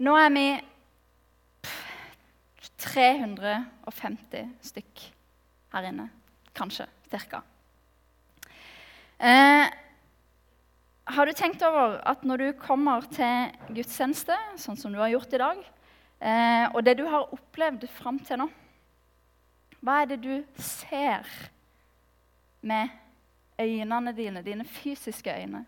[0.00, 0.44] Nå er vi
[2.80, 5.02] 350 stykk
[5.74, 6.06] her inne.
[6.56, 6.86] Kanskje.
[7.10, 7.42] Cirka.
[9.18, 9.66] Eh,
[11.04, 15.36] har du tenkt over at når du kommer til gudstjeneste, sånn som du har gjort
[15.36, 15.60] i dag,
[16.22, 18.48] eh, og det du har opplevd fram til nå
[19.84, 21.28] Hva er det du ser
[22.62, 22.88] med
[23.60, 25.66] øynene dine, dine fysiske øyne?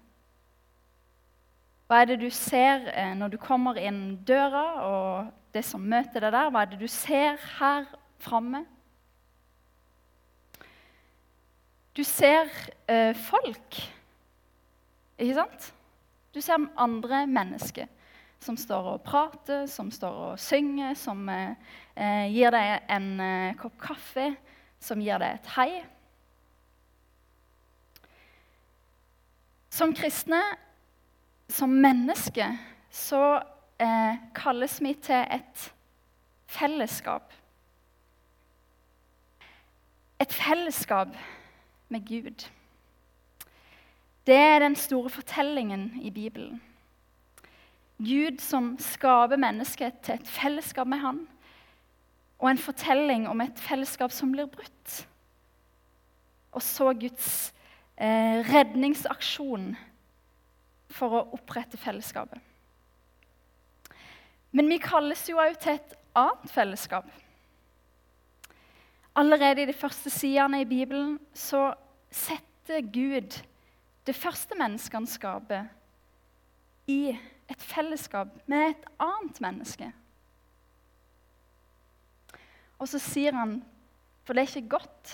[1.92, 6.24] Hva er det du ser eh, når du kommer inn døra, og det som møter
[6.24, 6.48] deg der?
[6.48, 7.84] Hva er det du ser her
[8.24, 8.62] framme?
[11.92, 12.48] Du ser
[12.88, 13.76] eh, folk,
[15.20, 15.68] ikke sant?
[16.32, 17.92] Du ser andre mennesker
[18.40, 21.52] som står og prater, som står og synger, som eh,
[21.92, 24.30] eh, gir deg en eh, kopp kaffe,
[24.80, 25.70] som gir deg et hei.
[29.68, 30.40] Som kristne,
[31.52, 32.46] som menneske
[32.92, 33.42] så
[33.80, 35.68] eh, kalles vi til et
[36.46, 37.32] fellesskap.
[40.20, 41.08] Et fellesskap
[41.88, 42.48] med Gud.
[44.26, 46.62] Det er den store fortellingen i Bibelen.
[47.98, 51.26] Gud som skaper mennesket til et fellesskap med Han,
[52.38, 55.08] og en fortelling om et fellesskap som blir brutt.
[56.52, 57.54] Og så Guds
[57.96, 59.76] eh, redningsaksjon
[60.94, 62.40] for å opprette fellesskapet.
[64.52, 67.06] Men vi kalles jo òg til et annet fellesskap.
[69.16, 71.70] Allerede i de første sidene i Bibelen så
[72.12, 73.36] setter Gud
[74.06, 75.66] det første mennesket han skaper,
[76.90, 77.12] i
[77.52, 79.92] et fellesskap med et annet menneske.
[82.82, 83.60] Og så sier han,
[84.26, 85.12] for det er ikke godt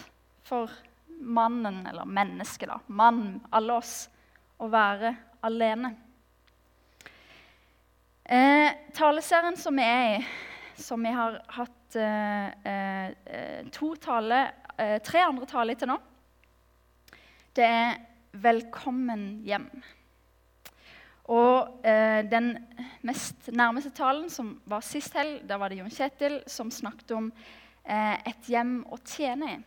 [0.49, 0.73] for
[1.21, 4.07] mannen, eller mennesket, da, mann, alle oss,
[4.59, 5.13] å være
[5.45, 5.95] alene.
[8.25, 10.25] Eh, taleserien som vi er i,
[10.77, 14.41] som vi har hatt eh, eh, tale,
[14.77, 15.99] eh, tre andre taler til nå,
[17.57, 17.97] det er
[18.33, 19.83] 'Velkommen hjem'.
[21.29, 22.57] Og eh, den
[23.03, 27.33] mest nærmeste talen, som var sist helg, da var det Jon Kjetil som snakket om
[27.85, 29.59] eh, et hjem å tjene i.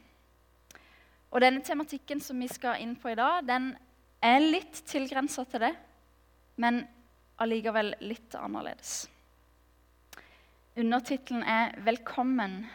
[1.31, 3.75] Og denne tematikken som vi skal inn på i dag, den
[4.21, 5.71] er litt tilgrensa til det,
[6.61, 6.83] men
[7.41, 9.07] allikevel litt annerledes.
[10.77, 12.65] Undertittelen er 'Velkommen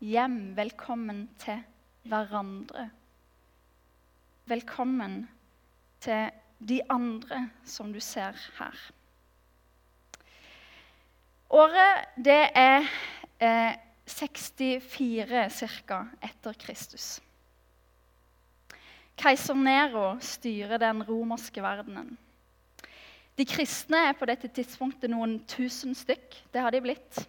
[0.00, 0.56] hjem'.
[0.56, 1.62] Velkommen til
[2.02, 2.90] hverandre.
[4.46, 5.28] Velkommen
[6.00, 8.78] til de andre som du ser her.
[11.50, 12.88] Året det er
[13.40, 13.76] eh,
[14.06, 15.50] 64
[15.86, 16.06] ca.
[16.22, 17.20] etter Kristus.
[19.18, 22.14] Keiser Nero styrer den romerske verdenen.
[23.38, 26.40] De kristne er på dette tidspunktet noen tusen stykk.
[26.54, 27.20] Det har de blitt.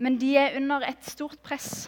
[0.00, 1.86] Men de er under et stort press.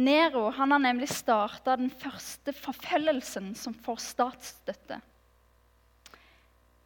[0.00, 5.00] Nero han har nemlig starta den første forfølgelsen som får statsstøtte.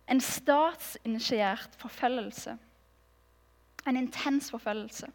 [0.09, 2.57] En statsinitiert forfølgelse.
[3.89, 5.09] En intens forfølgelse.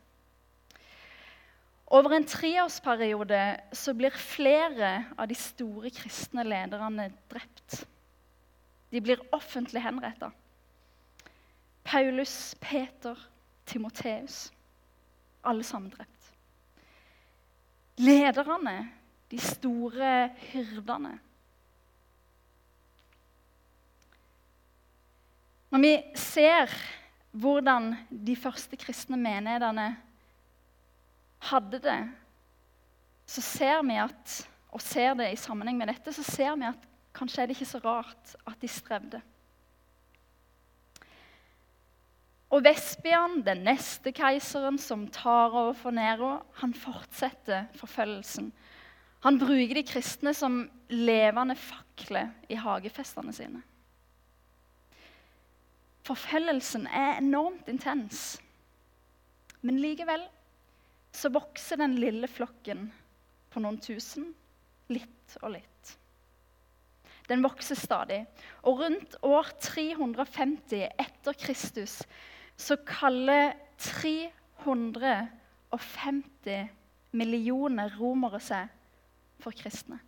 [1.90, 3.42] Over en treårsperiode
[3.74, 7.80] så blir flere av de store kristne lederne drept.
[8.94, 10.30] De blir offentlig henretta.
[11.84, 13.18] Paulus, Peter,
[13.66, 14.52] Timoteus.
[15.44, 16.30] Alle sammen drept.
[17.98, 18.92] Lederne,
[19.32, 21.16] de store hyrdene.
[25.70, 26.70] Når vi ser
[27.32, 29.90] hvordan de første kristne menighetene
[31.40, 32.00] hadde det,
[33.30, 34.36] så ser vi at,
[34.74, 37.70] og ser det i sammenheng med dette, så ser vi at kanskje er det ikke
[37.70, 39.22] så rart at de strevde.
[42.50, 48.50] Og Vespian, den neste keiseren som tar over for Nero, han fortsetter forfølgelsen.
[49.22, 53.62] Han bruker de kristne som levende fakler i hagefestene sine.
[56.10, 58.40] Forfølgelsen er enormt intens.
[59.62, 60.24] Men likevel
[61.16, 62.92] så vokser den lille flokken
[63.50, 64.30] på noen tusen
[64.94, 65.96] litt og litt.
[67.30, 68.26] Den vokser stadig.
[68.66, 72.04] Og rundt år 350 etter Kristus
[72.60, 76.70] så kaller 350
[77.16, 78.68] millioner romere seg
[79.40, 80.00] for kristne.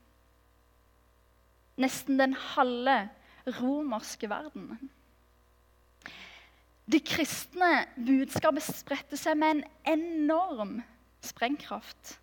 [1.81, 3.09] Nesten den halve
[3.61, 4.89] romerske verdenen.
[6.91, 9.63] Det kristne budskapet spredte seg med en
[9.93, 10.81] enorm
[11.25, 12.17] sprengkraft.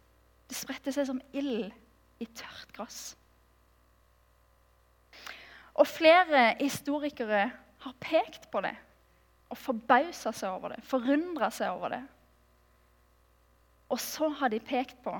[0.49, 1.71] Det spredte seg som ild
[2.19, 3.00] i tørt gress.
[5.79, 7.49] Og flere historikere
[7.85, 8.75] har pekt på det
[9.49, 12.03] og forbausa seg over det, forundra seg over det.
[13.89, 15.15] Og så har de pekt på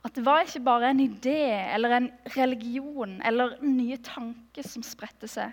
[0.00, 2.06] at det var ikke bare en idé eller en
[2.36, 5.52] religion eller nye tanker som spredte seg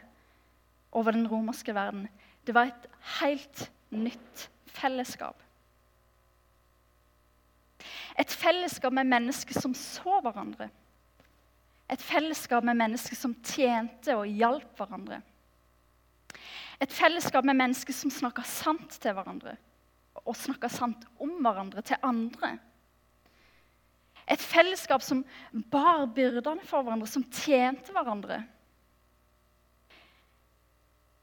[0.96, 2.06] over den romerske verden.
[2.48, 2.88] Det var et
[3.20, 5.42] helt nytt fellesskap.
[8.18, 10.70] Et fellesskap med mennesker som så hverandre.
[11.90, 15.22] Et fellesskap med mennesker som tjente og hjalp hverandre.
[16.82, 19.56] Et fellesskap med mennesker som snakka sant til hverandre
[20.28, 22.58] og snakka sant om hverandre til andre.
[24.28, 25.24] Et fellesskap som
[25.72, 28.42] bar byrdene for hverandre, som tjente hverandre.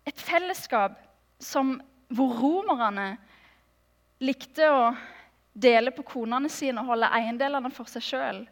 [0.08, 0.96] Et fellesskap
[1.42, 1.76] som,
[2.08, 3.14] hvor romerne
[4.24, 4.94] likte å
[5.54, 8.42] dele på konene sine og holde eiendelene for seg sjøl.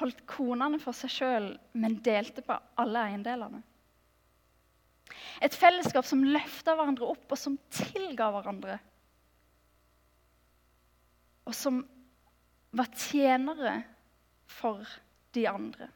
[0.00, 3.62] Holdt konene for seg sjøl, men delte på alle eiendelene.
[5.44, 8.78] Et fellesskap som løfta hverandre opp, og som tilga hverandre.
[11.46, 11.82] Og som
[12.76, 13.76] var tjenere
[14.50, 14.82] for
[15.36, 15.88] de andre,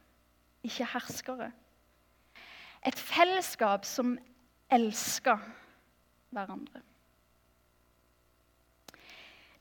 [0.65, 1.49] ikke herskere.
[2.85, 4.15] Et fellesskap som
[4.71, 5.35] elska
[6.33, 6.81] hverandre.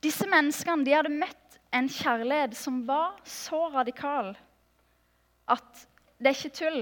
[0.01, 4.33] Disse menneskene de hadde møtt en kjærlighet som var så radikal
[5.51, 5.85] at
[6.21, 6.81] det er ikke tull.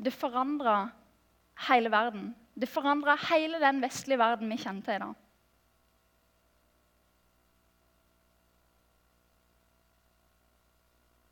[0.00, 0.76] Det forandra
[1.68, 2.30] hele verden.
[2.54, 5.18] Det forandra hele den vestlige verden vi kjenner til i dag.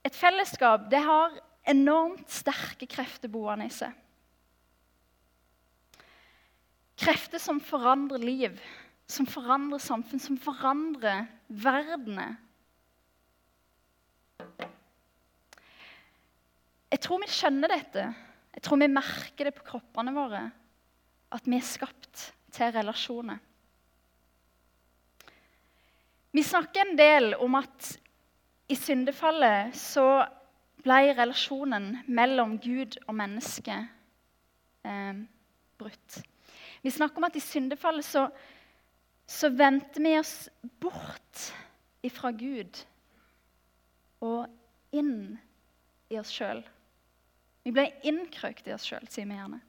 [0.09, 1.35] Et fellesskap det har
[1.69, 3.93] enormt sterke krefter boende i seg.
[6.99, 8.55] Krefter som forandrer liv,
[9.09, 12.37] som forandrer samfunn, som forandrer verdenet.
[16.89, 18.07] Jeg tror vi skjønner dette.
[18.55, 20.47] Jeg tror vi merker det på kroppene våre
[21.35, 23.41] at vi er skapt til relasjoner.
[26.33, 27.91] Vi snakker en del om at
[28.69, 30.05] i syndefallet så
[30.85, 33.77] ble relasjonen mellom Gud og menneske
[34.85, 35.23] eh,
[35.81, 36.19] brutt.
[36.85, 38.27] Vi snakker om at i syndefallet så,
[39.29, 40.49] så vendte vi oss
[40.81, 41.43] bort
[42.07, 42.81] ifra Gud
[44.25, 44.49] og
[44.97, 45.37] inn
[46.09, 46.63] i oss sjøl.
[47.67, 49.61] Vi ble innkrøkt i oss sjøl, sier vi gjerne.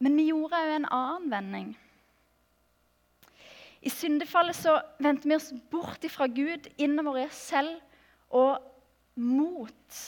[0.00, 1.70] Men vi gjorde òg en annen vending.
[3.84, 7.76] I syndefallet så vendte vi oss bort ifra Gud, innover i oss selv
[8.32, 8.56] og
[9.20, 10.04] mot,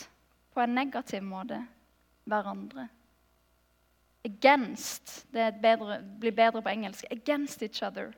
[0.57, 1.61] på en negativ måte,
[2.25, 2.89] hverandre.
[4.27, 5.23] Against.
[5.33, 7.07] Det bedre, blir bedre på engelsk.
[7.11, 8.13] Against each other.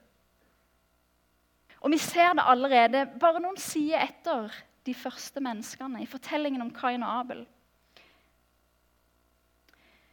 [1.80, 4.50] Og vi ser det allerede bare noen sider etter
[4.88, 7.44] de første menneskene i fortellingen om Kain og Abel.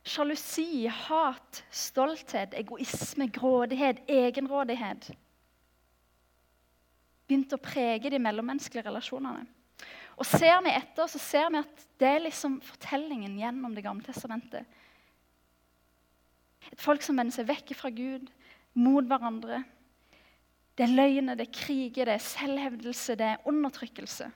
[0.05, 5.09] Sjalusi, hat, stolthet, egoisme, grådighet, egenrådighet
[7.25, 9.47] begynte å prege de mellommenneskelige relasjonene.
[10.15, 14.05] Og Ser vi etter, så ser vi at det er liksom fortellingen gjennom Det gamle
[14.05, 14.63] testamentet.
[16.73, 18.27] Et folk som vender seg vekk fra Gud,
[18.75, 19.61] mot hverandre.
[20.75, 24.27] Det er løgner, det er kriger, det er selvhevdelse, det er undertrykkelse.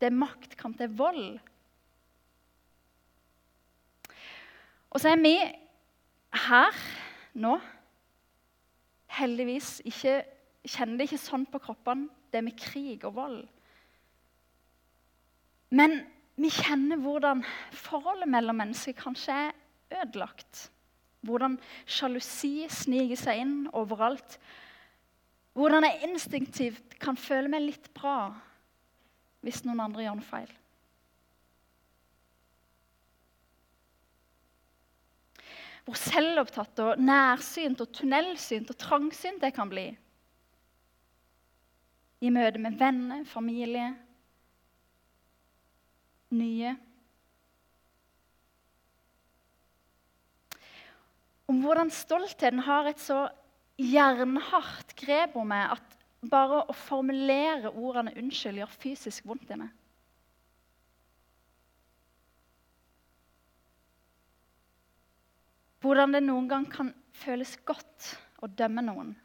[0.00, 1.38] Det er maktkamp, det er vold.
[4.92, 5.36] Og så er vi
[6.42, 6.82] her
[7.40, 7.54] nå
[9.12, 10.18] heldigvis ikke
[10.68, 13.40] kjenner det ikke sånn på kroppene, det med krig og vold.
[15.72, 15.98] Men
[16.40, 17.42] vi kjenner hvordan
[17.76, 20.68] forholdet mellom mennesker kanskje er ødelagt.
[21.22, 24.38] Hvordan sjalusi sniker seg inn overalt.
[25.54, 28.32] Hvordan jeg instinktivt kan føle meg litt bra
[29.42, 30.50] hvis noen andre gjør noe feil.
[35.82, 39.88] Hvor selvopptatt og nærsynt og tunnelsynt og trangsynt jeg kan bli.
[42.22, 43.88] I møte med venner, familie,
[46.38, 46.76] nye.
[51.52, 53.26] Om hvordan stoltheten har et så
[53.76, 59.68] jernhardt grep om meg at bare å formulere ordene 'unnskyld' gjør fysisk vondt i meg.
[65.82, 69.16] Hvordan det noen gang kan føles godt å dømme noen.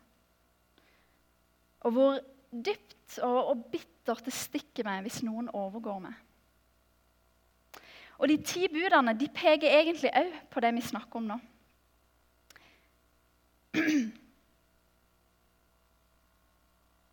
[1.85, 2.19] Og hvor
[2.51, 6.15] dypt og, og bittert det stikker meg hvis noen overgår meg.
[8.17, 11.39] Og De ti budene de peker egentlig òg på det vi snakker om nå.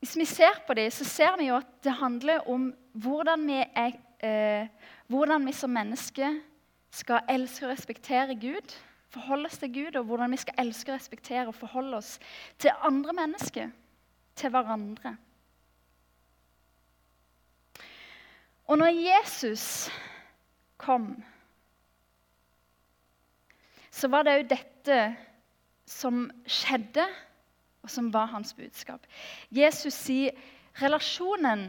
[0.04, 3.62] Hvis vi ser på dem, så ser vi jo at det handler om hvordan vi,
[3.64, 4.66] er, eh,
[5.08, 6.34] hvordan vi som mennesker
[6.92, 8.75] skal elske og respektere Gud,
[9.08, 12.18] forholde oss til Gud, og hvordan vi skal elske og respektere og forholde oss
[12.58, 13.73] til andre mennesker,
[14.37, 15.16] til hverandre.
[18.66, 19.90] Og når Jesus
[20.76, 21.14] kom,
[23.90, 25.04] så var det òg dette
[25.88, 27.08] som skjedde,
[27.84, 29.04] og som var hans budskap.
[29.52, 30.32] Jesus sier
[30.80, 31.68] relasjonen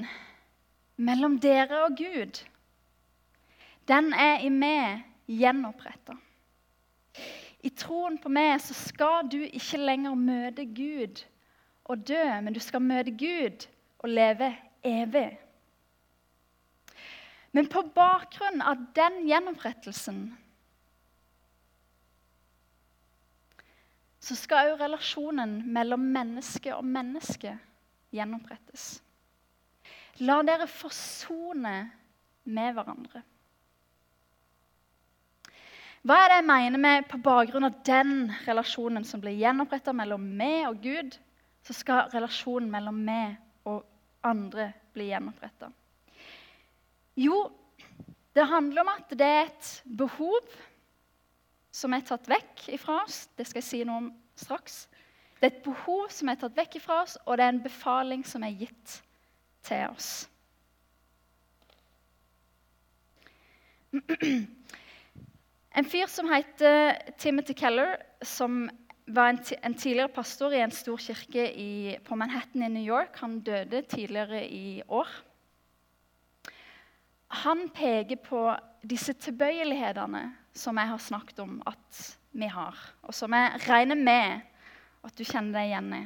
[0.95, 2.39] mellom dere og Gud,
[3.85, 6.15] den er i meg gjenoppretta.
[7.65, 11.23] I troen på meg så skal du ikke lenger møte Gud
[11.85, 13.67] og dø, men du skal møte Gud
[13.99, 14.51] og leve
[14.85, 15.27] evig.
[17.55, 20.25] Men på bakgrunn av den gjenopprettelsen
[24.25, 27.51] så skal òg relasjonen mellom menneske og menneske
[28.15, 28.87] gjenopprettes.
[30.25, 31.75] La dere forsone
[32.49, 33.21] med hverandre.
[36.05, 40.25] Hva er det jeg mener med på bakgrunn av den relasjonen som blir gjenoppretta mellom
[40.37, 41.17] meg og Gud,
[41.65, 43.81] så skal relasjonen mellom meg og
[44.25, 45.71] andre bli gjenoppretta?
[47.17, 47.45] Jo,
[48.37, 50.45] det handler om at det er et behov
[51.75, 53.25] som er tatt vekk ifra oss.
[53.35, 54.85] Det skal jeg si noe om straks.
[55.35, 58.23] Det er et behov som er tatt vekk ifra oss, og det er en befaling
[58.27, 58.99] som er gitt
[59.67, 60.11] til oss.
[65.75, 68.69] En fyr som heter Timothy Keller, som
[69.11, 73.19] var en, en, tidligere pastor i en stor kirke i, på Manhattan i New York.
[73.19, 75.11] Han døde tidligere i år.
[77.43, 78.45] Han peker på
[78.87, 80.23] disse tilbøyelighetene
[80.55, 82.03] som jeg har snakket om at
[82.35, 84.43] vi har, og som jeg regner med
[85.05, 86.03] at du kjenner deg igjen i.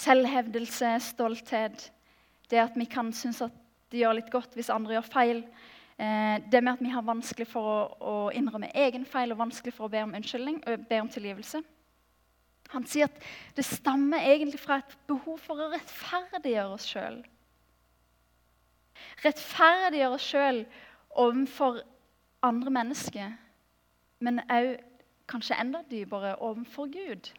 [0.00, 1.90] Selvhevdelse, stolthet,
[2.50, 3.56] det at vi kan synes at
[3.90, 5.42] det gjør litt godt hvis andre gjør feil.
[6.00, 9.88] Eh, det med at vi har vanskelig for å, innrømme egen feil og vanskelig for
[9.88, 11.60] å be om unnskyldning, be om tilgivelse.
[12.70, 13.18] Han sier at
[13.56, 17.18] det stammer egentlig fra et behov for å rettferdiggjøre oss sjøl.
[19.24, 20.62] Rettferdiggjøre oss sjøl
[21.18, 21.82] overfor
[22.42, 23.32] andre mennesker,
[24.24, 24.78] men òg
[25.30, 27.30] kanskje enda dypere overfor Gud.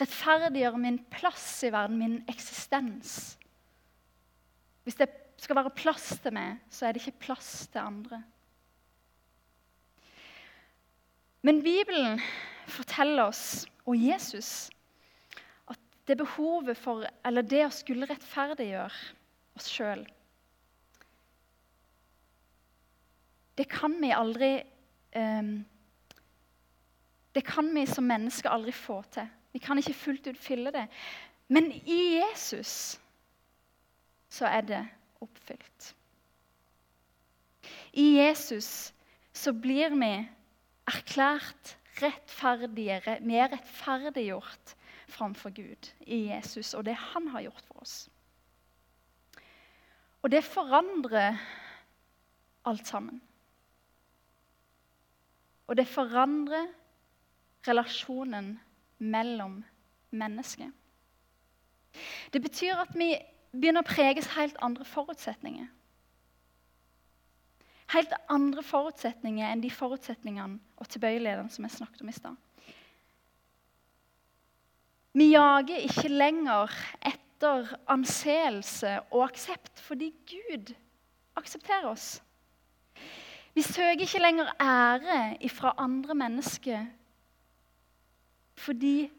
[0.00, 3.36] Rettferdiggjør min plass i verden, min eksistens.
[4.84, 5.10] Hvis det
[5.40, 8.22] skal være plass til meg, så er det ikke plass til andre.
[11.42, 12.20] Men Bibelen
[12.68, 14.68] forteller oss, og Jesus,
[15.70, 18.90] at det behovet for, eller det å skulle rettferdiggjøre
[19.56, 20.04] oss sjøl
[23.60, 24.54] Det kan vi aldri
[25.16, 25.66] um,
[27.34, 29.28] Det kan vi som mennesker aldri få til.
[29.52, 30.86] Vi kan ikke fullt ut fylle det.
[31.48, 33.00] Men i Jesus
[34.30, 34.80] så er det
[35.20, 35.94] oppfylt.
[37.92, 38.94] I Jesus
[39.32, 40.12] så blir vi
[40.88, 44.76] erklært rettferdigere, Vi er rettferdiggjort
[45.08, 48.08] framfor Gud i Jesus og det han har gjort for oss.
[50.22, 51.36] Og det forandrer
[52.64, 53.20] alt sammen.
[55.70, 56.66] Og det forandrer
[57.68, 58.56] relasjonen
[58.98, 59.60] mellom
[60.10, 60.70] mennesker.
[62.32, 63.12] Det betyr at vi
[63.54, 65.68] begynner å preges helt andre forutsetninger.
[67.94, 72.36] Helt andre forutsetninger enn de forutsetningene og tilbøyelighetene som jeg snakket om i stad.
[75.18, 80.70] Vi jager ikke lenger etter anseelse og aksept fordi Gud
[81.38, 82.20] aksepterer oss.
[83.54, 86.86] Vi søker ikke lenger ære fra andre mennesker
[88.60, 89.10] fordi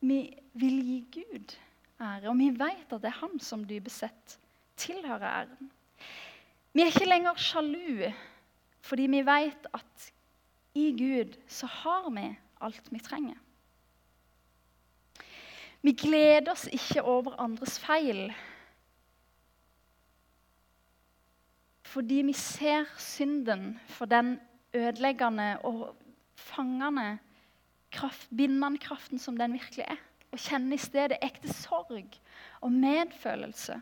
[0.00, 0.20] vi
[0.54, 1.56] vil gi Gud
[2.00, 2.28] ære.
[2.30, 4.38] Og vi vet at det er han som dypest sett
[4.78, 5.70] tilhører æren.
[6.72, 8.12] Vi er ikke lenger sjalu
[8.80, 10.12] fordi vi vet at
[10.78, 12.28] i Gud så har vi
[12.60, 13.36] alt vi trenger.
[15.82, 18.32] Vi gleder oss ikke over andres feil.
[21.88, 24.36] Fordi vi ser synden for den
[24.76, 25.96] ødeleggende og
[26.36, 27.18] fangende,
[27.90, 29.96] kraft, bindende kraften som den virkelig er
[30.32, 32.18] og kjenne i stedet ekte sorg
[32.60, 33.78] og medfølelse.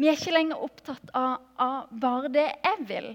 [0.00, 3.08] Vi er ikke lenger opptatt av, av bare det jeg vil.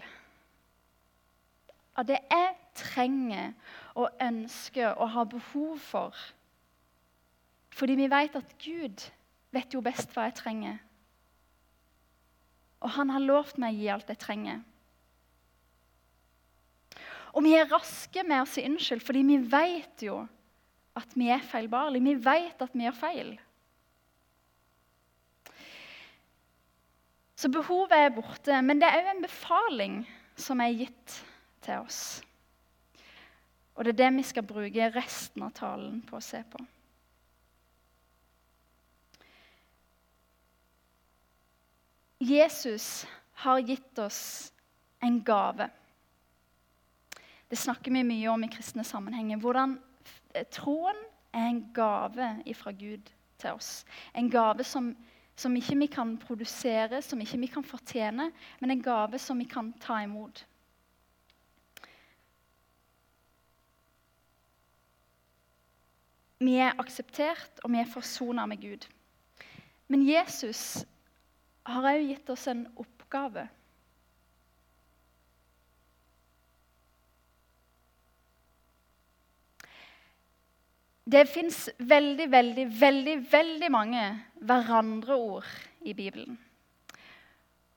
[1.98, 3.54] Av det jeg trenger
[3.96, 6.26] og ønsker og har behov for.
[7.74, 9.06] Fordi vi vet at Gud
[9.56, 10.78] vet jo best hva jeg trenger.
[12.84, 14.62] Og han har lovt meg å gi alt jeg trenger.
[17.36, 20.22] Og vi er raske med å si unnskyld, fordi vi vet jo
[20.96, 22.06] at vi er feilbarlige.
[22.06, 23.34] Vi vet at vi gjør feil.
[27.36, 29.98] Så behovet er borte, men det er òg en befaling
[30.40, 31.18] som er gitt
[31.66, 32.22] til oss.
[33.76, 36.62] Og det er det vi skal bruke resten av talen på å se på.
[42.26, 43.06] Jesus
[43.46, 44.54] har gitt oss
[45.04, 45.70] en gave.
[47.50, 49.38] Det snakker vi mye om i kristne sammenhenger.
[49.38, 49.78] Hvordan
[50.52, 50.98] troen
[51.36, 53.84] er en gave fra Gud til oss.
[54.16, 54.96] En gave som
[55.36, 59.48] som ikke vi kan produsere, som ikke vi kan fortjene, men en gave som vi
[59.52, 60.46] kan ta imot.
[66.40, 68.88] Vi er akseptert, og vi er forsona med Gud.
[69.88, 70.86] Men Jesus
[71.66, 73.48] har òg gitt oss en oppgave.
[81.06, 84.04] Det fins veldig, veldig, veldig veldig mange
[84.42, 85.46] hverandre-ord
[85.86, 86.38] i Bibelen.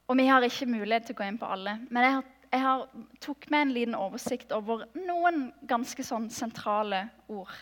[0.08, 1.74] Og vi har ikke mulighet til å gå inn på alle.
[1.92, 2.84] Men jeg, har, jeg har
[3.20, 7.52] tok med en liten oversikt over noen ganske sånn sentrale ord.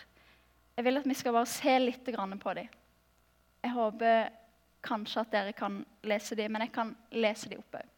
[0.77, 2.71] Jeg vil at vi skal bare se litt på dem.
[3.65, 4.29] Jeg håper
[4.83, 7.93] kanskje at dere kan lese de, men jeg kan lese de opp òg.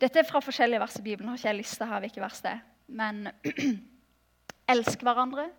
[0.00, 1.28] Dette er fra forskjellige vers i Bibelen.
[1.28, 2.60] har ikke jeg lista her hvilke vers det er.
[2.88, 3.28] Men
[4.74, 5.50] elsk hverandre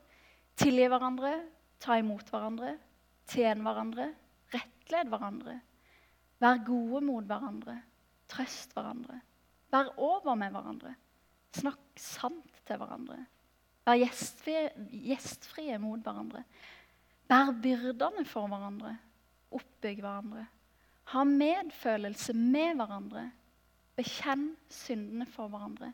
[0.59, 1.31] Tilgi hverandre,
[1.81, 2.75] ta imot hverandre,
[3.31, 4.11] tjen hverandre,
[4.53, 5.55] rettled hverandre.
[6.41, 7.77] Vær gode mot hverandre,
[8.29, 9.21] trøst hverandre.
[9.71, 10.93] Vær over med hverandre.
[11.55, 13.17] Snakk sant til hverandre.
[13.87, 16.43] Vær gjestfrie, gjestfrie mot hverandre.
[17.31, 18.97] Bær byrdene for hverandre.
[19.51, 20.45] Oppbygg hverandre.
[21.11, 23.27] Ha medfølelse med hverandre.
[23.97, 25.91] Bekjenn syndene for hverandre.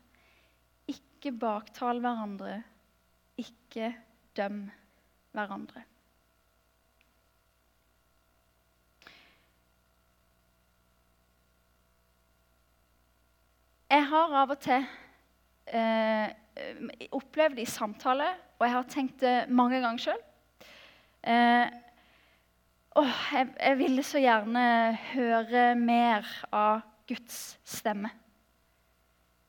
[0.88, 2.62] Ikke baktal hverandre.
[3.42, 3.94] Ikke
[4.38, 4.68] døm
[5.34, 5.84] hverandre.
[13.88, 14.84] Jeg har av og til
[15.72, 16.28] eh,
[17.16, 18.28] opplevd i samtale,
[18.60, 20.24] og jeg har tenkt det mange ganger sjøl.
[23.06, 24.64] Jeg, jeg ville så gjerne
[25.12, 28.10] høre mer av Guds stemme.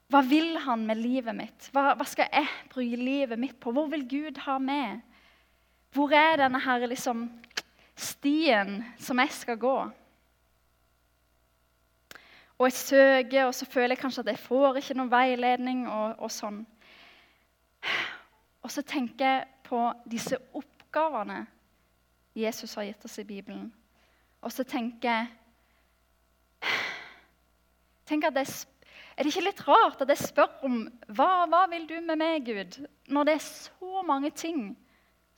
[0.08, 1.68] Hva vil han med livet mitt?
[1.72, 3.72] Hva, hva, skal jeg bruke livet mitt på?
[3.76, 5.02] Hvor vil Gud ha med?
[5.92, 7.26] Hvor er denne her, liksom,
[7.96, 9.76] stien som jeg skal gå?
[12.58, 15.84] Og jeg søker, og så føler jeg kanskje at jeg får ikke noen veiledning.
[15.88, 16.64] og, og sånn.
[18.64, 21.44] Og så tenker jeg på disse oppgavene
[22.38, 23.68] Jesus har gitt oss i Bibelen.
[24.42, 25.34] Og så tenker jeg
[28.08, 28.48] Tenk at jeg
[29.18, 30.76] er det ikke litt rart at jeg spør om
[31.10, 32.76] hva, hva vil du med meg, Gud?
[33.10, 34.70] Når det er så mange ting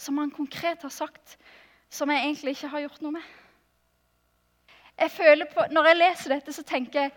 [0.00, 1.38] som han konkret har sagt,
[1.90, 3.28] som jeg egentlig ikke har gjort noe med.
[5.00, 7.14] Jeg føler på, Når jeg leser dette, så tenker jeg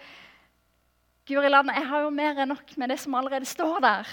[1.28, 4.08] Guri land, jeg har jo mer enn nok med det som allerede står der.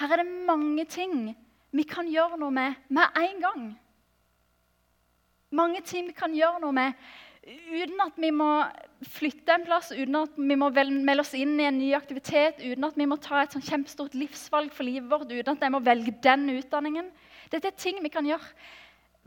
[0.00, 1.34] Her er det mange ting
[1.74, 3.68] vi kan gjøre noe med med en gang.
[5.54, 6.94] Mange ting vi kan gjøre noe med
[7.44, 8.48] uten at vi må
[9.14, 12.86] flytte en plass, uten at vi må melde oss inn i en ny aktivitet, uten
[12.88, 15.82] at vi må ta et sånn kjempestort livsvalg for livet vårt, uten at jeg må
[15.84, 17.10] velge den utdanningen.
[17.52, 18.48] Dette er ting vi kan gjøre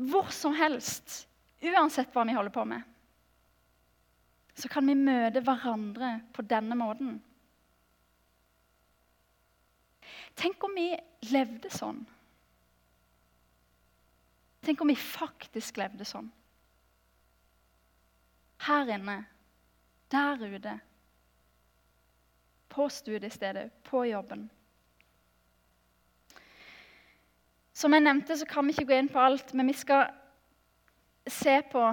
[0.10, 1.26] hvor som helst,
[1.62, 2.82] uansett hva vi holder på med.
[4.58, 7.18] Så kan vi møte hverandre på denne måten.
[10.38, 10.92] Tenk om vi
[11.30, 12.02] levde sånn.
[14.66, 16.32] Tenk om vi faktisk levde sånn
[18.68, 19.18] her inne,
[20.12, 20.80] der ute,
[22.70, 24.48] på studiestedet, på jobben.
[27.74, 30.10] Som jeg nevnte, så kan vi ikke gå inn på alt, men vi skal
[31.28, 31.92] se på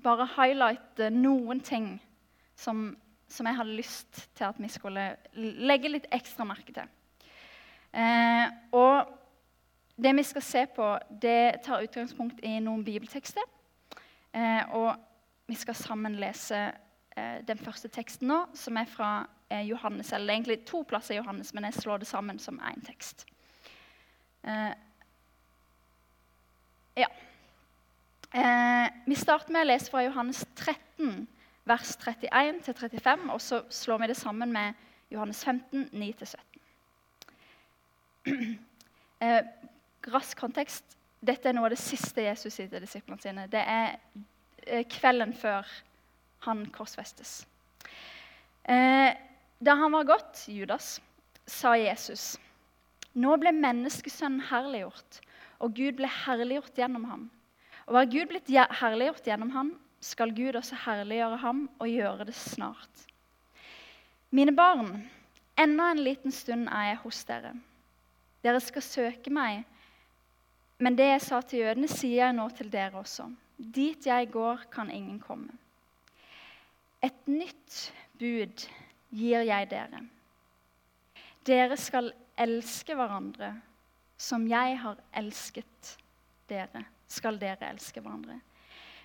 [0.00, 1.98] Bare highlighte noen ting
[2.56, 2.94] som,
[3.28, 5.02] som jeg hadde lyst til at vi skulle
[5.36, 6.88] legge litt ekstra merke til.
[7.92, 9.10] Eh, og
[10.02, 13.44] det vi skal se på, det tar utgangspunkt i noen bibeltekster.
[14.32, 14.94] Eh, og
[15.50, 16.60] vi skal sammen lese
[17.16, 19.10] eh, den første teksten nå, som er fra
[19.50, 20.12] eh, Johannes.
[20.12, 23.26] Eller er egentlig to plasser i Johannes, men jeg slår det sammen som én tekst.
[26.96, 27.06] Ja.
[29.04, 31.26] Vi starter med å lese fra Johannes 13,
[31.68, 34.78] vers 31 35, og så slår vi det sammen med
[35.12, 36.36] Johannes 15, 9-17.
[39.20, 39.44] Eh,
[40.08, 40.96] rask kontekst.
[41.20, 43.48] Dette er noe av det siste Jesus sier til disiplene sine.
[43.52, 43.98] Det er
[44.66, 45.66] Eh, kvelden før
[46.44, 47.46] han korsfestes.
[48.64, 49.16] Eh,
[49.60, 51.00] da han var gått, Judas,
[51.46, 52.36] sa Jesus,
[53.16, 55.20] nå ble menneskesønnen herliggjort,
[55.60, 57.28] og Gud ble herliggjort gjennom ham.
[57.88, 62.36] Og var Gud blitt herliggjort gjennom ham, skal Gud også herliggjøre ham og gjøre det
[62.36, 63.06] snart.
[64.30, 65.10] Mine barn,
[65.58, 67.52] enda en liten stund er jeg hos dere.
[68.44, 69.66] Dere skal søke meg,
[70.80, 73.26] men det jeg sa til jødene, sier jeg nå til dere også.
[73.56, 75.52] Dit jeg går, kan ingen komme.
[77.04, 78.64] Et nytt bud
[79.12, 80.00] gir jeg dere.
[81.44, 83.54] Dere skal elske hverandre
[84.20, 85.92] som jeg har elsket
[86.48, 88.38] dere, skal dere elske hverandre.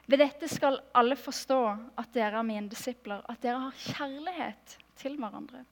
[0.06, 1.60] Ved dette skal alle forstå
[1.98, 5.64] at dere er mine disipler, at dere har kjærlighet til hverandre.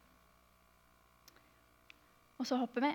[2.39, 2.93] Og så hopper vi.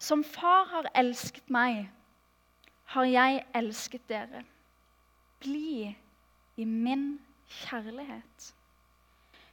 [0.00, 1.90] Som far har elsket meg,
[2.94, 4.42] har jeg elsket dere.
[5.44, 5.90] Bli
[6.56, 7.18] i min
[7.60, 8.46] kjærlighet.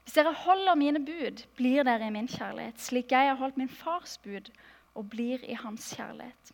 [0.03, 3.69] Hvis dere holder mine bud, blir dere i min kjærlighet, slik jeg har holdt min
[3.71, 4.47] fars bud
[4.95, 6.53] og blir i hans kjærlighet.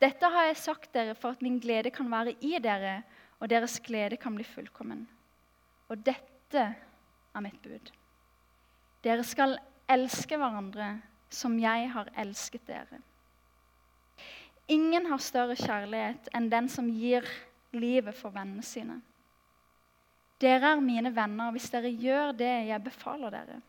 [0.00, 3.00] Dette har jeg sagt dere for at min glede kan være i dere,
[3.40, 5.02] og deres glede kan bli fullkommen.
[5.90, 6.62] Og dette
[7.34, 7.90] er mitt bud.
[9.04, 9.58] Dere skal
[9.90, 10.94] elske hverandre
[11.32, 13.00] som jeg har elsket dere.
[14.72, 17.26] Ingen har større kjærlighet enn den som gir
[17.76, 18.98] livet for vennene sine.
[20.42, 23.60] Dere er mine venner hvis dere gjør det jeg befaler dere.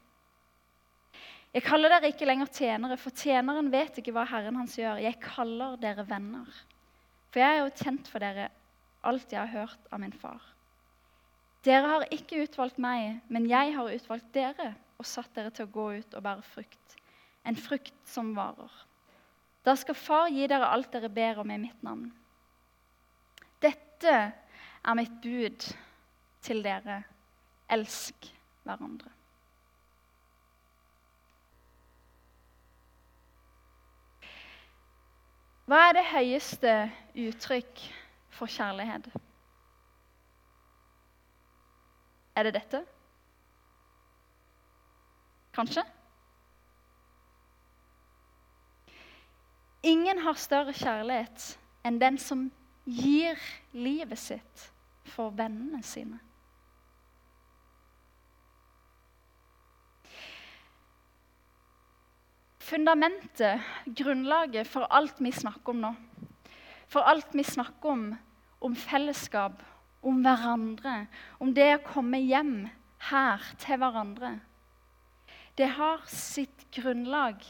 [1.56, 5.00] Jeg kaller dere ikke lenger tjenere, for tjeneren vet ikke hva Herren hans gjør.
[5.02, 6.50] Jeg kaller dere venner.
[7.32, 8.50] For jeg er jo kjent for dere
[9.08, 10.44] alt jeg har hørt av min far.
[11.66, 15.72] Dere har ikke utvalgt meg, men jeg har utvalgt dere og satt dere til å
[15.72, 16.87] gå ut og bære frukt,
[17.48, 18.72] en frukt som varer.
[19.66, 22.10] Da skal Far gi dere alt dere ber om i mitt navn.
[23.64, 24.16] Dette
[24.88, 25.68] er mitt bud
[26.44, 27.02] til dere.
[27.72, 28.30] Elsk
[28.64, 29.12] hverandre.
[35.68, 36.74] Hva er det høyeste
[37.28, 37.82] uttrykk
[38.32, 39.10] for kjærlighet?
[42.40, 42.86] Er det dette?
[45.58, 45.84] Kanskje?
[49.84, 52.48] Ingen har større kjærlighet enn den som
[52.86, 53.38] gir
[53.74, 54.70] livet sitt
[55.08, 56.20] for vennene sine.
[62.68, 63.64] fundamentet,
[63.96, 65.94] grunnlaget for alt vi snakker om nå.
[66.92, 68.06] For alt vi snakker om,
[68.62, 69.62] om fellesskap,
[70.04, 71.06] om hverandre,
[71.40, 72.68] om det å komme hjem
[73.10, 74.38] her til hverandre.
[75.58, 77.44] Det har sitt grunnlag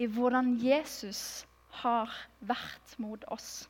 [0.00, 1.44] i hvordan Jesus
[1.82, 3.64] har vært mot oss.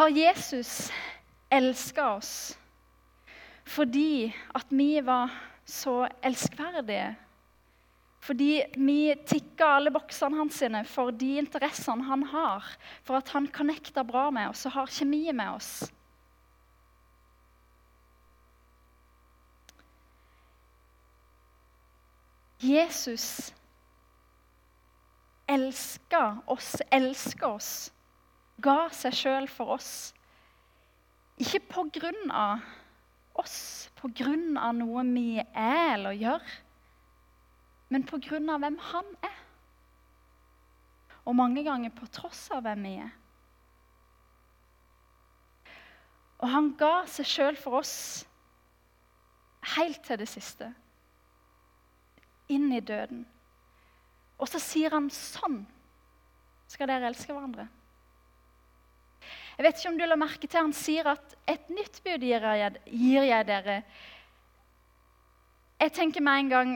[0.00, 0.90] har Jesus
[1.50, 2.56] elska oss
[3.70, 5.30] fordi at vi var
[5.68, 7.12] så elskverdige.
[8.20, 12.66] Fordi vi tikka alle boksene hans sine for de interessene han har.
[13.06, 15.70] For at han connecter bra med oss og har kjemi med oss.
[22.60, 23.54] Jesus
[25.50, 27.72] elska oss, elsker oss
[28.60, 29.90] ga seg sjøl for oss.
[31.40, 32.60] Ikke på grunn av
[33.40, 36.56] oss, på grunn av noe vi er eller gjør,
[37.90, 39.38] men på grunn av hvem han er.
[41.24, 43.16] Og mange ganger på tross av hvem vi er.
[46.40, 47.96] Og han ga seg sjøl for oss
[49.76, 50.70] helt til det siste.
[52.50, 53.24] Inn i døden.
[54.40, 55.62] Og så sier han sånn
[56.70, 57.66] skal dere elske hverandre.
[59.56, 62.40] Jeg vet ikke om du la merke til Han sier at 'et nytt bud gir
[62.40, 63.82] jeg, gir jeg dere'.
[65.80, 66.70] Jeg tenker med en gang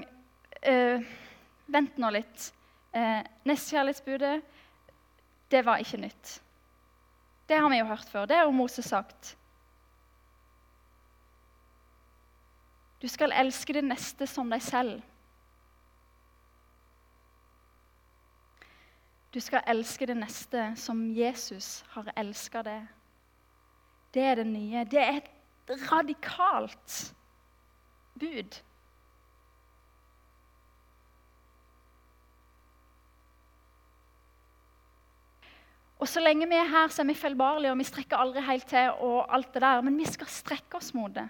[0.69, 1.05] uh,
[1.67, 2.53] Vent nå litt.
[2.95, 4.43] Uh, Nestekjærlighetsbudet,
[5.51, 6.43] det var ikke nytt.
[7.49, 8.27] Det har vi jo hørt før.
[8.27, 9.37] Det har Moses sagt.
[13.03, 15.03] Du skal elske det neste som deg selv.
[19.35, 22.81] Du skal elske det neste som Jesus har elska det.
[24.15, 24.85] Det er det nye.
[24.87, 25.31] Det er et
[25.91, 27.15] radikalt
[28.21, 28.61] bud.
[35.99, 38.67] Og Så lenge vi er her, så er vi feilbarlige, og vi strekker aldri helt
[38.69, 38.91] til.
[38.91, 41.29] og alt det der, Men vi skal strekke oss mot det.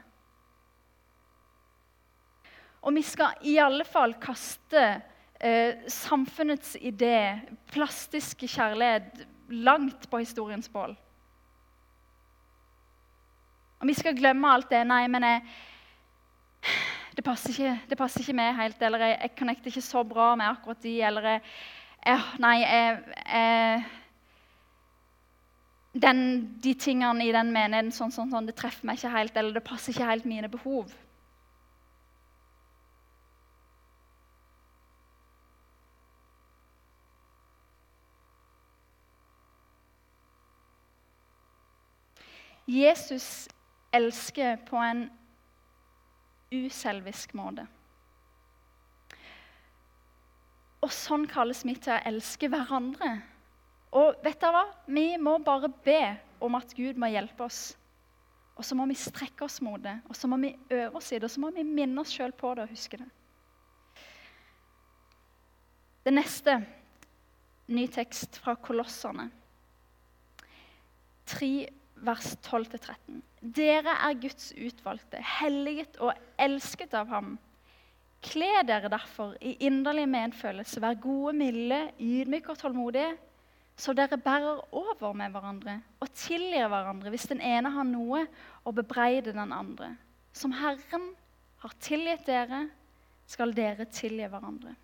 [2.83, 5.03] Og vi skal i alle fall kaste
[5.45, 7.41] eh, samfunnets idé,
[7.73, 10.97] plastiske kjærlighet, langt på historiens bål.
[13.81, 14.81] Og vi skal glemme alt det.
[14.89, 15.43] Nei, men jeg,
[17.17, 20.33] det passer ikke, det passer ikke med helt, eller jeg, jeg connecter ikke så bra
[20.41, 21.45] med akkurat de, eller jeg,
[22.07, 23.85] jeg, Nei, jeg
[25.95, 26.21] den,
[26.63, 29.67] de tingene i den menigheten sånn, sånn, sånn, det treffer meg ikke helt, eller det
[29.67, 30.91] passer ikke helt mine behov.
[42.67, 43.49] Jesus
[43.95, 45.07] elsker på en
[46.55, 47.67] uselvisk måte.
[50.85, 53.15] Og sånn kalles vi til å elske hverandre.
[53.95, 54.65] Og vet dere hva?
[54.91, 57.73] Vi må bare be om at Gud må hjelpe oss.
[58.55, 61.19] Og så må vi strekke oss mot det, og så må vi øve oss i
[61.19, 63.09] det, og så må vi minne oss sjøl på det og huske det.
[66.05, 66.59] Det neste
[67.75, 69.31] ny tekst fra Kolosserne.
[71.27, 71.51] 3
[71.95, 73.21] vers 12-13.
[73.55, 77.35] Dere er Guds utvalgte, helliget og elsket av ham.
[78.25, 83.13] Kle dere derfor i inderlig medfølelse, vær gode, milde, ydmyke og tålmodige,
[83.77, 88.23] så dere bærer over med hverandre og tilgir hverandre hvis den ene har noe
[88.63, 89.91] å bebreide den andre.
[90.35, 91.11] Som Herren
[91.63, 92.69] har tilgitt dere,
[93.27, 94.75] skal dere tilgi hverandre.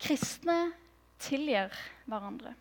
[0.00, 0.58] Kristne
[1.22, 1.72] tilgir
[2.06, 2.54] hverandre.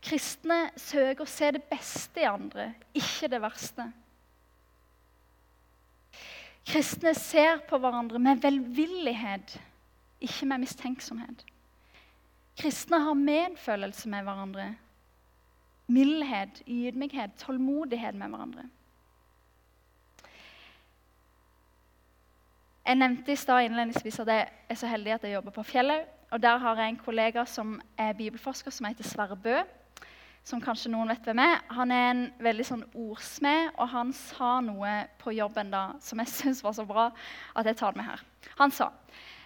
[0.00, 3.84] Kristne søker å se det beste i andre, ikke det verste.
[6.70, 9.56] Kristne ser på hverandre med velvillighet,
[10.20, 11.44] ikke med mistenksomhet.
[12.60, 14.66] Kristne har medfølelse med hverandre.
[15.90, 18.68] Mildhet, ydmykhet, tålmodighet med hverandre.
[22.86, 26.08] Jeg nevnte i stad innledningsvis at jeg er så heldig at jeg jobber på Fjellhaug.
[26.30, 29.56] Og Der har jeg en kollega som er bibelforsker, som heter Sverre Bø
[30.44, 31.58] som kanskje noen vet hvem er.
[31.76, 36.32] Han er en veldig sånn ordsmed, og han sa noe på jobben da som jeg
[36.38, 37.10] syns var så bra
[37.54, 38.24] at jeg tar det med her.
[38.62, 38.90] Han sa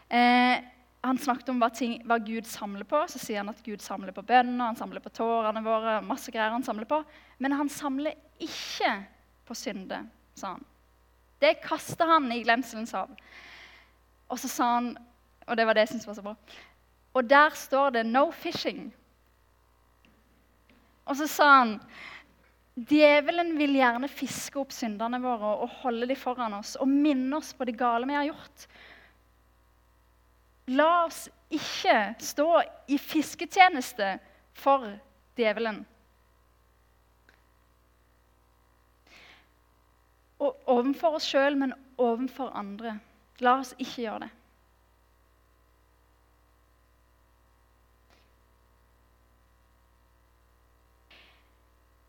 [0.09, 0.63] eh,
[1.05, 3.03] han snakket om hva, ting, hva, Gud samler på.
[3.13, 5.99] Så sier han at Gud samler på bønner, han samler på tårene våre.
[6.01, 7.03] masse greier han samler på.
[7.45, 8.95] Men han samler ikke
[9.45, 10.01] på synde,
[10.33, 10.65] sa han.
[11.45, 13.13] Det kasta han i glemselens hav.
[14.33, 14.95] Og så sa han,
[15.45, 16.37] og det var det jeg syntes var så bra
[17.13, 18.91] Og der står det 'no fishing'.
[21.05, 21.79] Og så sa han
[22.75, 27.53] Djevelen vil gjerne fiske opp syndene våre og holde dem foran oss og minne oss
[27.55, 28.65] på det gale vi har gjort.
[30.75, 32.49] La oss ikke stå
[32.91, 34.17] i fisketjeneste
[34.59, 34.89] for
[35.39, 35.85] djevelen.
[40.43, 42.99] Og overfor oss sjøl, men overfor andre.
[43.45, 44.33] La oss ikke gjøre det.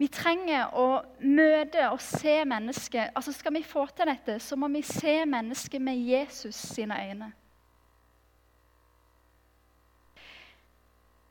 [0.05, 3.15] Vi trenger å møte og se mennesket.
[3.17, 7.29] Altså Skal vi få til dette, så må vi se mennesket med Jesus sine øyne.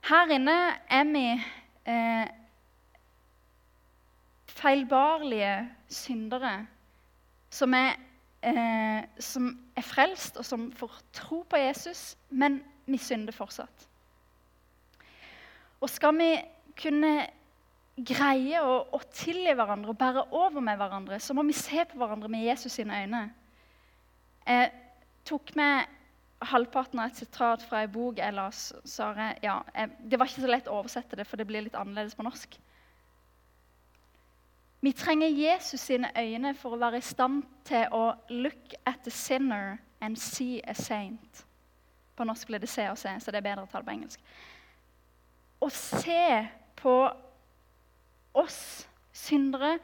[0.09, 0.57] Her inne
[0.91, 1.23] er vi
[1.93, 2.33] eh,
[4.57, 5.53] feilbarlige
[5.87, 6.67] syndere
[7.49, 7.95] som er,
[8.43, 13.87] eh, som er frelst, og som får tro på Jesus, men vi synder fortsatt.
[15.79, 16.31] Og skal vi
[16.75, 17.15] kunne
[17.95, 21.99] greier å, å tilgi hverandre og bære over med hverandre, så må vi se på
[21.99, 23.21] hverandre med Jesus sine øyne.
[24.45, 24.71] Jeg
[25.25, 25.85] tok med
[26.45, 28.67] halvparten av et sitrat fra ei bok jeg las.
[29.43, 29.61] Ja,
[30.03, 32.59] det var ikke så lett å oversette det, for det blir litt annerledes på norsk.
[34.85, 39.11] Vi trenger Jesus sine øyne for å være i stand til å look at the
[39.11, 41.45] sinner and see a saint.
[42.15, 44.21] På norsk blir det se og se, så det er bedre å ta på engelsk.
[45.63, 46.27] Å se
[46.77, 46.93] på
[48.37, 49.77] oss syndere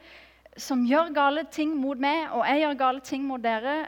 [0.60, 3.86] som gjør gale ting mot meg, og jeg gjør gale ting mot dere,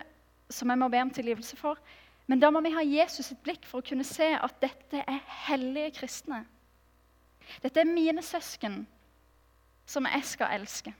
[0.48, 1.81] som jeg må be om tilgivelse for.
[2.27, 5.20] Men da må vi ha Jesus sitt blikk for å kunne se at dette er
[5.48, 6.44] hellige kristne.
[7.61, 8.87] Dette er mine søsken
[9.85, 10.94] som jeg skal elske.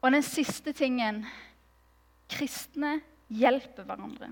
[0.00, 1.24] Og den siste tingen
[2.30, 2.98] kristne
[3.28, 4.30] hjelper hverandre.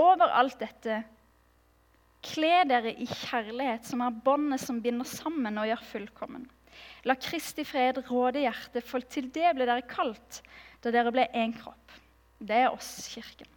[0.00, 1.02] Over alt dette
[2.22, 6.44] Kle dere i kjærlighet, som er båndet som binder sammen og gjør fullkommen.
[7.04, 10.42] La Kristi fred råde hjertet, for til det ble dere kalt
[10.82, 11.96] da dere ble én kropp.
[12.42, 13.50] Det er oss, Kirken.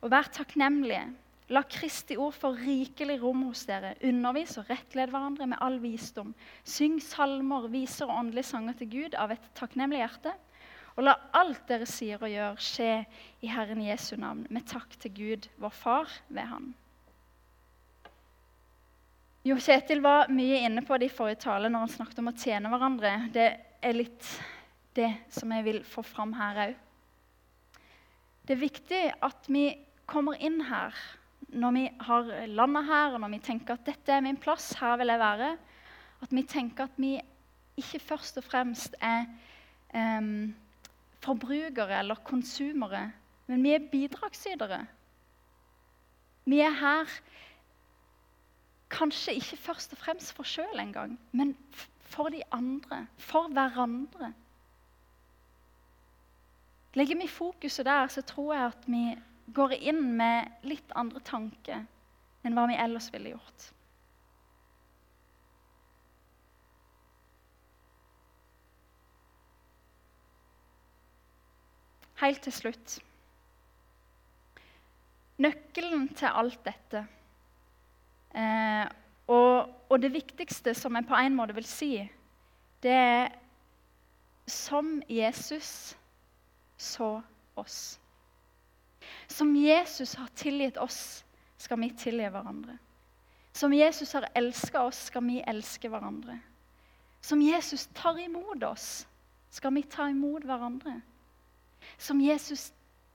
[0.00, 1.08] Og vær takknemlige.
[1.50, 3.96] La Kristi ord få rikelig rom hos dere.
[4.06, 6.30] Undervis og rettled hverandre med all visdom.
[6.62, 10.34] Syng salmer, viser og åndelige sanger til Gud av et takknemlig hjerte.
[10.94, 12.92] Og la alt dere sier og gjør, skje
[13.42, 16.70] i Herren Jesu navn, med takk til Gud, vår Far, ved Han.
[19.40, 22.36] Jo Kjetil var mye inne på det i forrige tale når han snakket om å
[22.36, 23.12] tjene hverandre.
[23.32, 23.46] Det
[23.80, 24.26] er litt
[24.92, 26.74] det som jeg vil få fram her òg.
[28.44, 29.64] Det er viktig at vi
[30.10, 30.92] kommer inn her
[31.56, 35.00] når vi har landet her, og når vi tenker at dette er min plass, her
[35.00, 35.50] vil jeg være.
[36.20, 37.16] At vi tenker at vi
[37.80, 39.24] ikke først og fremst er
[39.96, 40.52] um,
[41.24, 43.06] forbrukere eller konsumere,
[43.48, 44.84] men vi er bidragsytere.
[46.44, 47.20] Vi er her
[48.90, 51.54] Kanskje ikke først og fremst for sjøl engang, men
[52.10, 54.32] for de andre, for hverandre.
[56.98, 59.04] Legger vi fokuset der, så tror jeg at vi
[59.54, 61.84] går inn med litt andre tanker
[62.42, 63.68] enn hva vi ellers ville gjort.
[72.20, 72.98] Helt til slutt
[75.40, 77.06] Nøkkelen til alt dette
[78.34, 78.86] Eh,
[79.30, 81.92] og, og, det viktigste som jeg på en måte vil si,
[82.82, 83.32] det er
[84.50, 85.96] som Jesus
[86.78, 87.20] så
[87.58, 88.00] oss.
[89.28, 91.24] Som Jesus har tilgitt oss,
[91.58, 92.78] skal vi tilgi hverandre.
[93.52, 96.38] Som Jesus har elska oss, skal vi elske hverandre.
[97.20, 99.06] Som Jesus tar imot oss,
[99.50, 101.00] skal vi ta imot hverandre.
[101.98, 102.70] Som Jesus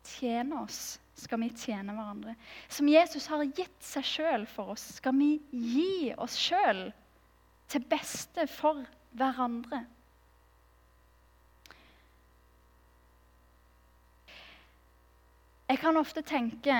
[0.05, 2.35] tjener oss, skal vi tjene hverandre.
[2.67, 6.87] Som Jesus har gitt seg sjøl for oss, skal vi gi oss sjøl
[7.71, 8.83] til beste for
[9.15, 9.85] hverandre.
[15.65, 16.75] Jeg kan ofte tenke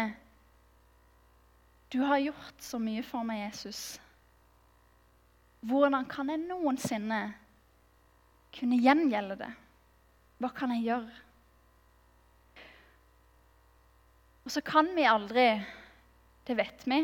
[1.92, 4.00] Du har gjort så mye for meg, Jesus.
[5.66, 7.22] Hvordan kan jeg noensinne
[8.54, 9.52] kunne gjengjelde det?
[10.44, 11.25] Hva kan jeg gjøre?
[14.46, 15.48] Og så kan vi aldri,
[16.48, 17.00] det vet vi,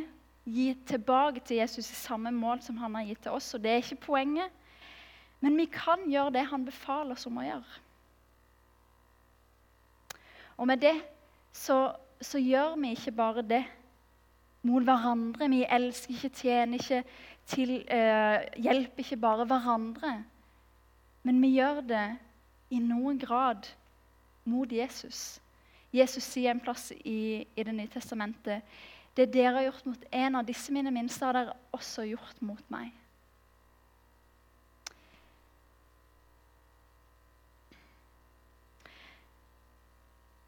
[0.46, 3.54] gi tilbake til Jesus i samme mål som han har gitt til oss.
[3.58, 4.54] Og det er ikke poenget.
[5.42, 7.80] Men vi kan gjøre det han befaler oss om å gjøre.
[10.62, 10.96] Og med det
[11.58, 13.64] så, så gjør vi ikke bare det
[14.62, 15.50] mot hverandre.
[15.50, 17.04] Vi elsker ikke, tjener ikke,
[17.50, 20.20] til, eh, hjelper ikke bare hverandre.
[21.24, 22.08] Men vi gjør det
[22.70, 23.66] i noen grad
[24.46, 25.42] mot Jesus.
[25.92, 28.64] Jesus sier en plass i, i Det nye testamentet
[29.18, 32.64] det dere har gjort mot en av disse mine minste, har dere også gjort mot
[32.72, 32.94] meg.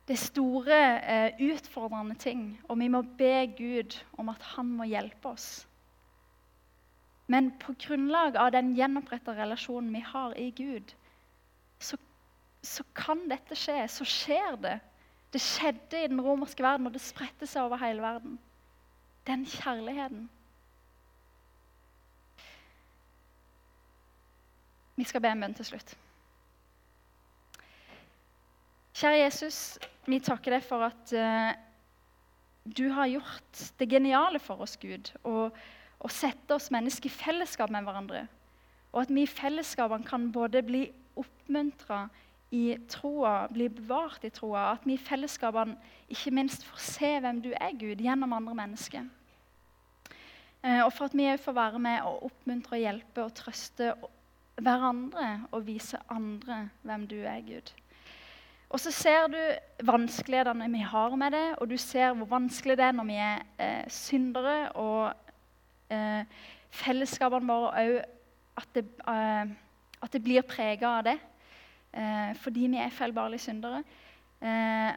[0.08, 4.84] Det er store, eh, utfordrende ting, og vi må be Gud om at han må
[4.84, 5.68] hjelpe oss.
[7.28, 10.92] Men på grunnlag av den gjenoppretta relasjonen vi har i Gud,
[11.80, 11.98] så,
[12.62, 13.88] så kan dette skje.
[13.88, 14.80] Så skjer det
[15.34, 18.38] det skjedde i den romerske verden, og det spredte seg over hele verden.
[19.28, 20.30] Den kjærligheten.
[24.96, 25.96] Vi skal be en bønn til slutt.
[28.94, 29.58] Kjære Jesus,
[30.06, 31.54] vi takker deg for at uh,
[32.64, 37.88] du har gjort det geniale for oss, Gud, å sette oss mennesker i fellesskap med
[37.88, 38.28] hverandre.
[38.94, 40.84] Og at vi i fellesskapene kan både bli
[41.20, 42.06] oppmuntra,
[42.54, 44.70] i troa, blir bevart i troa.
[44.76, 45.78] At vi i fellesskapene
[46.14, 49.08] ikke minst får se hvem du er, Gud, gjennom andre mennesker.
[50.64, 53.94] Eh, og for at vi òg får være med og oppmuntre og hjelpe og trøste
[54.62, 57.74] hverandre og vise andre hvem du er, Gud.
[58.74, 59.38] Og så ser du
[59.86, 63.44] vanskelighetene vi har med det, og du ser hvor vanskelig det er når vi er
[63.62, 64.72] eh, syndere.
[64.72, 65.14] Og
[65.94, 66.26] eh,
[66.74, 68.00] fellesskapene våre òg
[68.62, 69.54] at, eh,
[70.02, 71.20] at, det blir prega av det
[71.94, 73.84] eh, fordi vi er feilbarlige syndere.
[74.42, 74.92] Eh,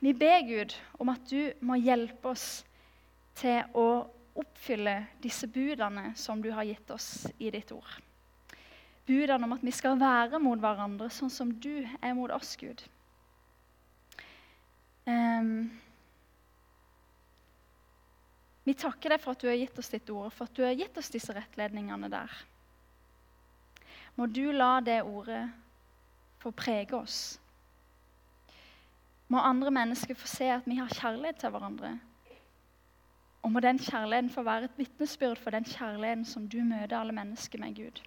[0.00, 2.64] vi ber Gud om at du må hjelpe oss
[3.36, 3.88] til å
[4.36, 7.98] oppfylle disse budene som du har gitt oss i ditt ord.
[9.06, 12.82] Budene om at vi skal være mot hverandre sånn som du er mot oss, Gud.
[15.06, 15.68] Um,
[18.66, 20.74] vi takker deg for at du har gitt oss ditt ord, for at du har
[20.74, 22.32] gitt oss disse rettledningene der.
[24.18, 25.44] Må du la det ordet
[26.46, 27.20] få prege oss.
[29.28, 31.96] Må andre mennesker få se at vi har kjærlighet til hverandre.
[33.42, 37.14] Og må den kjærligheten få være et vitnesbyrd for den kjærligheten som du møter alle
[37.14, 38.02] mennesker med, Gud.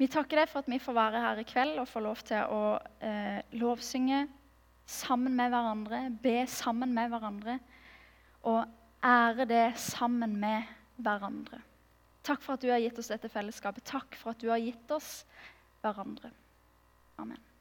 [0.00, 2.48] Vi takker deg for at vi får være her i kveld og få lov til
[2.50, 2.62] å
[3.04, 4.24] eh, lovsynge
[4.88, 7.58] sammen med hverandre, be sammen med hverandre
[8.50, 8.64] og
[9.04, 11.60] ære det sammen med hverandre.
[12.26, 13.84] Takk for at du har gitt oss dette fellesskapet.
[13.86, 15.22] Takk for at du har gitt oss
[15.82, 16.32] hverandre.
[17.22, 17.42] Amen.